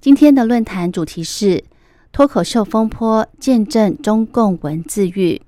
[0.00, 1.64] 今天的论坛主题是
[2.12, 5.42] 脱口秀风波，见证中共文字狱。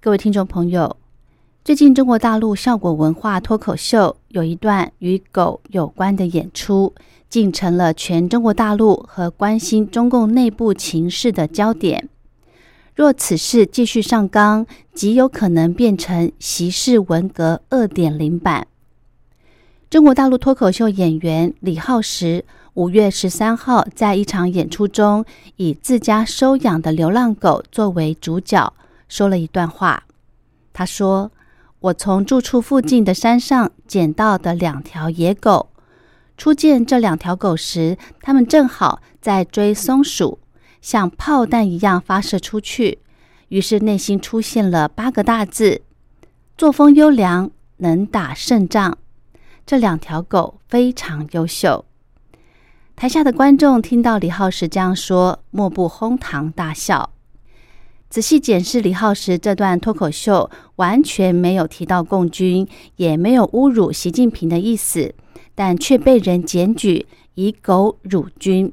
[0.00, 0.96] 各位听众朋友，
[1.62, 6.94] 最近中国大陆效果文化脱口秀有一段与狗有关的演出，
[7.28, 12.08] 竟成了全中国大陆和关心中共内部情势的焦点。
[12.94, 18.66] 若此事继续上纲，极有可能变成习氏文革二点零版。
[19.90, 22.44] 中国大陆脱口秀演员李浩石
[22.76, 25.24] 五月十三号在一场演出中，
[25.56, 28.74] 以自家收养的流浪狗作为主角，
[29.08, 30.04] 说了一段话。
[30.74, 31.32] 他说
[31.80, 35.70] ：“我从住处附近的山上捡到的两条野狗，
[36.36, 40.38] 初见这两条狗时，它们正好在追松鼠。”
[40.82, 42.98] 像炮弹一样发射出去，
[43.48, 45.80] 于是内心出现了八个大字：
[46.58, 48.98] 作风优良，能打胜仗。
[49.64, 51.86] 这两条狗非常优秀。
[52.96, 57.10] 台下的观众听到李浩石这样说，莫不哄堂大笑。
[58.08, 65.14] 仔细检视李浩石这段脱口秀，完全没有提到共军，也没有侮辱习近平的意思，
[65.54, 67.04] 但却被人检举
[67.34, 68.72] 以狗辱军。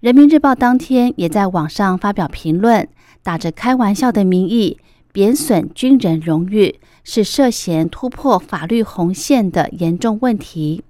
[0.00, 2.88] 人民日报当天也在网上发表评论，
[3.22, 4.80] 打着开玩笑的名义，
[5.12, 10.82] 贬损军人荣誉，是涉嫌突破法律红线的严重问题。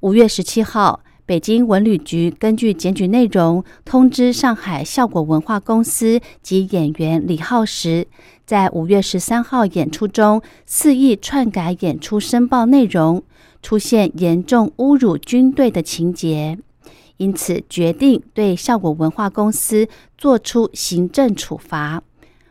[0.00, 8.08] 五月十七号，北京文旅局根据检举内容，通知上海效果文化公司及演员李浩石，
[8.44, 13.22] 在五月十三号演出中肆意篡改演出申报内容，
[13.62, 16.58] 出现严重侮辱军队的情节。
[17.18, 19.86] 因此，决定对效果文化公司
[20.18, 22.02] 作出行政处罚，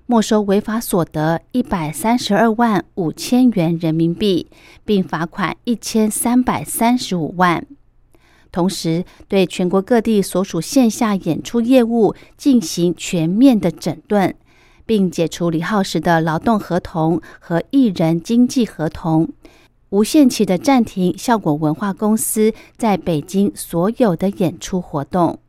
[0.06, 4.48] 没收违法所得一百三十二万五千元人民币，
[4.86, 7.68] 并罚款一千三百三十五万。
[8.52, 14.36] 同时，对全国各地所属线下演出业务进行全面的整顿，
[14.86, 19.30] 并解除李浩石的劳动合同和艺人经济合同。
[19.90, 25.40] 无限期的暂停效果文化公司在北京所有的演出活动。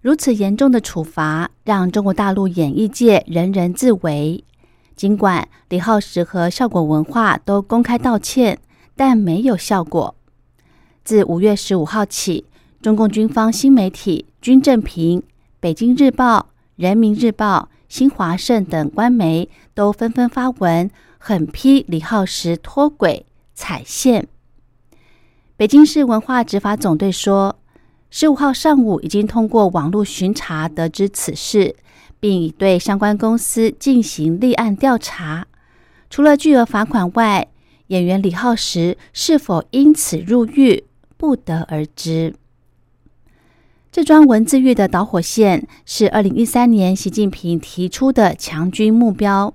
[0.00, 4.44] 如此严重的处罚，让中国大陆演艺界人人自危。
[4.94, 8.58] 尽管李浩石和效果文化都公开道歉，
[8.94, 10.14] 但没有效果。
[11.04, 12.46] 自五月十五号起，
[12.80, 15.22] 中共军方新媒体军政平、
[15.60, 23.26] 北京日报、人民日报、新华社等官媒都纷纷发文，狠批李浩石脱轨。
[23.56, 24.26] 踩线。
[25.56, 27.56] 北京市文化执法总队说，
[28.10, 31.76] 十五号上午已经通过网络巡查得知此事，
[32.18, 35.46] 并已对相关公司进行立案调查。
[36.10, 37.46] 除了巨额罚款外，
[37.86, 40.82] 演员李浩石是否因此入狱，
[41.16, 42.34] 不得而知。
[43.90, 49.54] 这桩文字狱的导火线是二零一三年习近平提出的强军目标：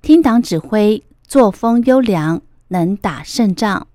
[0.00, 2.42] 听党指挥，作风优良。
[2.68, 3.86] 能打胜仗。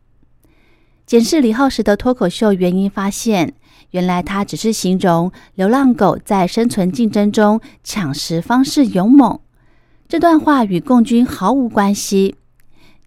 [1.06, 3.54] 检视李浩石的脱口秀原因，发现
[3.90, 9.42] 原来他只是形容流浪狗在生存竞争中抢食方式勇猛。
[10.08, 12.38] 这段话与共军毫无关系。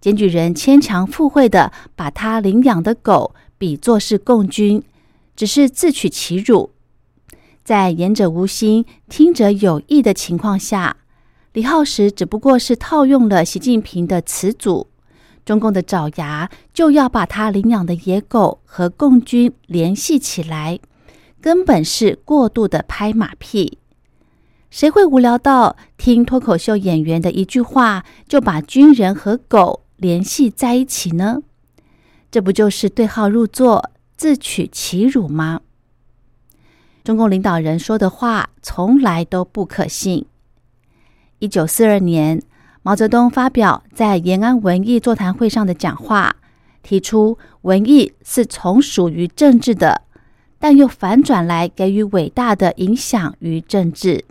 [0.03, 4.83] 检举人牵强附会的把他领养的狗比作是共军，
[5.37, 6.71] 只是自取其辱。
[7.65, 10.97] 在言者无心，听者有意的情况下，
[11.53, 14.89] 李浩石只不过是套用了习近平的词组。
[15.45, 20.79] 中共的爪牙就要把他领养的野狗和共军联系起来，
[21.41, 23.79] 根本是过度的拍马屁。
[24.71, 31.43] 谁会无聊到听脱口秀演员的一句话就把军人和狗联系在一起呢？
[32.35, 35.61] 这不就是对号入座、自取其辱吗？
[37.05, 40.27] 中共领导人说的话从来都不可信。
[41.39, 42.43] 一九四二年。
[42.83, 46.35] 毛泽东发表在延安文艺座谈会上的讲话，
[46.83, 50.03] 提出文艺是从属于政治的，
[50.59, 54.25] 但又反转来给予伟大的影响于政治。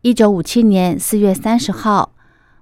[0.00, 2.13] 一九五七年四月三十号，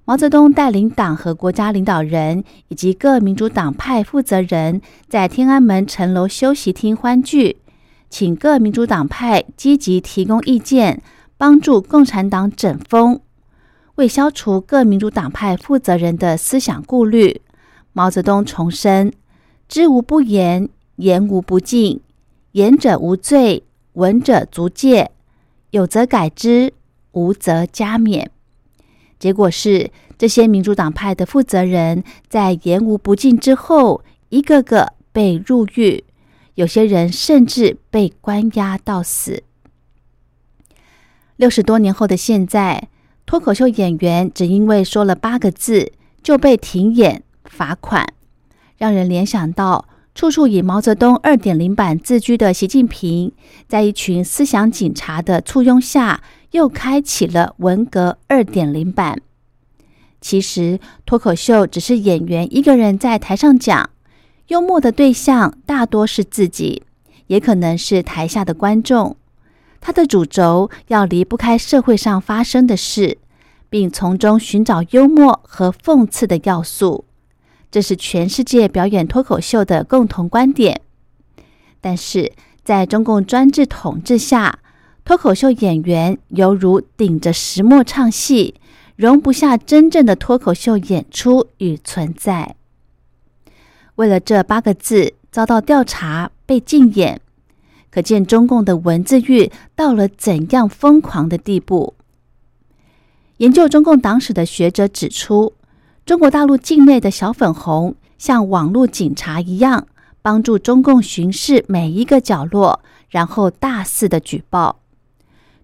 [0.04, 7.58] 毛泽东带领党和国家领导人以及各民主党派负责人在天安门城楼休息厅欢聚，
[8.10, 11.00] 请各民主党派积极提供意见，
[11.36, 13.20] 帮助共产党整风。
[13.94, 17.40] 为消除各民主党派负责人的思想顾虑，
[17.92, 19.12] 毛泽东重申
[19.68, 22.00] ：“知无不言，言无不尽，
[22.52, 23.62] 言者无罪，
[23.92, 25.12] 闻者足戒，
[25.70, 26.72] 有则改之，
[27.12, 28.26] 无则加勉。”
[29.22, 36.02] 结果是，这些民主党派的负责人在言无不尽之后，一个个被入狱，
[36.56, 39.44] 有些人甚至被关押到死。
[41.36, 42.88] 六十多年后的现在。
[43.24, 45.92] 脱口秀演员只因为说了八个字
[46.24, 48.04] 就被停演罚款，
[48.76, 53.32] 让人联想到处处以毛泽东二点零版自居的习近平，
[53.66, 59.20] 在一群思想警察的簇拥下，又开启了文革二点零版。
[60.20, 63.90] 其实脱口秀只是演员一个人在台上讲，
[64.48, 66.82] 幽默的对象大多是自己，
[67.28, 69.16] 也可能是台下的观众。
[69.80, 73.18] 他的主轴要离不开社会上发生的事，
[73.68, 77.06] 并从中寻找幽默和讽刺的要素，
[77.72, 80.82] 这是全世界表演脱口秀的共同观点。
[81.80, 82.32] 但是
[82.62, 84.60] 在中共专制统治下，
[85.04, 88.54] 脱口秀演员犹如顶着石磨唱戏，
[88.94, 92.54] 容不下真正的脱口秀演出与存在。
[93.96, 97.20] 为了这八个字，遭到调查，被禁演。
[97.90, 101.94] 可见中共的文字狱到了怎样疯狂的地步？
[103.38, 105.54] 研究中共党史的学者指出，
[106.04, 109.86] 中国大陆境内的小粉红像网络警察一样，
[110.20, 114.80] 帮助中共巡视每一个角落，然后大肆的举报。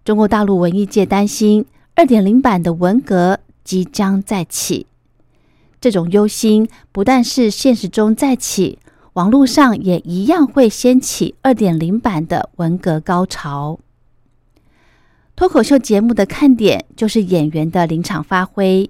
[0.05, 4.87] 中国大陆文艺界担心二点零版的文革即将再起，
[5.81, 8.79] 这种忧心不但是现实中再起。
[9.14, 13.81] 网络上也一样会掀起二点零版的文革高潮。
[15.34, 18.88] 脱口秀节目的看点就是演员的临场发挥。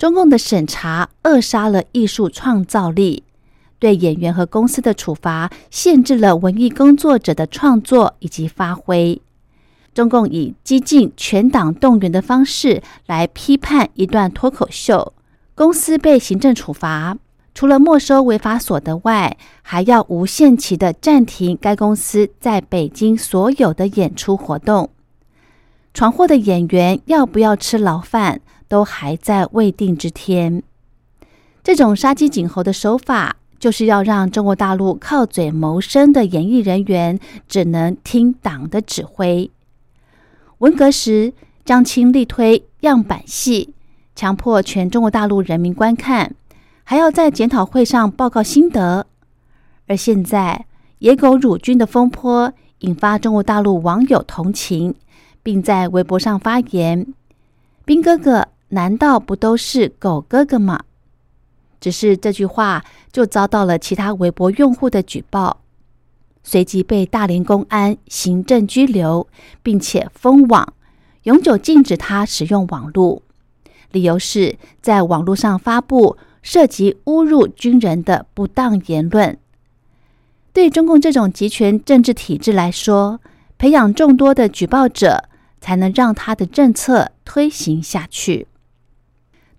[0.00, 3.22] 中共的审查扼杀了艺术创造力，
[3.78, 9.20] 对演员和公司的处罚限制了文艺工作者的创作以及发挥。
[9.92, 15.12] 中共以激进全党动员的方式来批判一段脱口秀，
[15.54, 17.18] 公司被行政处罚。
[17.54, 24.88] 除了没收违法所得外，还要无限期的暂停该公司在北京所有的演出活动。
[25.92, 30.62] 闯祸的演员要不要吃牢饭，都还在未定之天。
[31.64, 37.18] 这种杀鸡儆猴的手法，就是要让中国大陆靠嘴谋生的演艺人员
[37.48, 39.50] 只能听党的指挥。
[40.58, 41.32] 文革时，
[41.64, 43.74] 张清力推样板戏，
[44.14, 46.36] 强迫全中国大陆人民观看。
[46.84, 49.06] 还要在检讨会上报告心得，
[49.86, 50.66] 而现在
[51.00, 54.94] 野狗辱军的风波引发中国大陆网友同情，
[55.42, 57.14] 并在微博上发言
[57.84, 60.82] ：“兵哥哥难道不都是狗哥哥吗？”
[61.80, 65.60] 只是这句话就遭到了其他微博用户的举报，
[66.42, 69.28] 随即被大连公安行政拘留，
[69.62, 70.74] 并且封网，
[71.22, 73.22] 永久禁止他使用网络，
[73.92, 76.16] 理由是在网络上发布。
[76.42, 79.36] 涉及侮辱军人的不当言论，
[80.54, 83.20] 对中共这种集权政治体制来说，
[83.58, 85.28] 培养众多的举报者，
[85.60, 88.46] 才能让他的政策推行下去。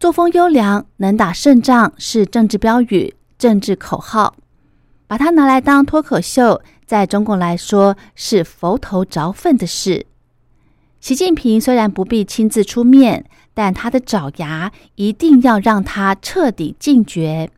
[0.01, 4.33] 作风优良、能打胜仗是政治标语、政治口号，
[5.05, 10.07] 把它拿来当脱口秀，在中共来说是佛头着粪的事。
[10.99, 13.25] 习近平虽然不必亲自出面。
[13.53, 17.51] 但他的爪牙一定要让他彻底禁绝。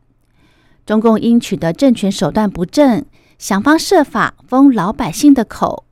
[0.84, 3.06] 中共因取得政权手段不正，
[3.38, 5.84] 想方设法封老百姓的口。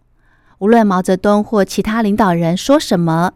[0.58, 3.34] 无论毛泽东或其他领导人说什么，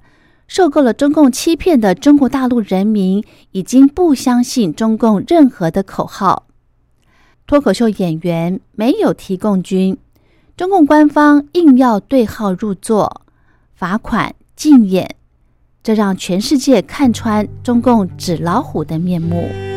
[0.48, 6.46] 受够了中共欺骗的中国大陆人民已经不相信中共任何的口号。
[7.46, 9.96] 脱口秀演员没有提供军，
[10.56, 13.22] 中共官方硬要对号入座，
[13.74, 15.16] 罚款禁演。
[15.82, 19.75] 这让全世界看穿中共纸老虎的面目。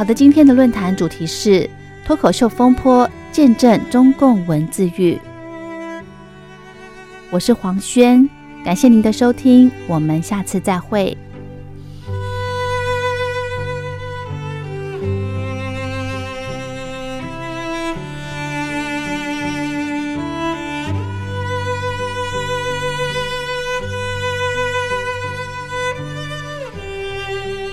[0.00, 1.68] 好的，今天的论坛主题是
[2.06, 5.20] 脱口秀风波见证中共文字狱。
[7.28, 8.26] 我是黄轩，
[8.64, 11.14] 感谢您的收听，我们下次再会。